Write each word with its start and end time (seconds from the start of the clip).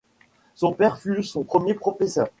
Son 0.55 0.73
père 0.73 0.97
fut 0.99 1.21
son 1.21 1.43
premier 1.43 1.75
professeur. 1.75 2.27